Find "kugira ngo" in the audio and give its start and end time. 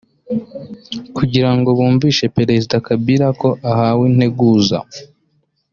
1.17-1.69